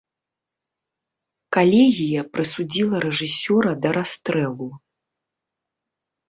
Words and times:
Калегія 1.57 2.21
прысудзіла 2.37 2.97
рэжысёра 3.05 3.71
да 3.85 3.89
расстрэлу. 3.99 4.69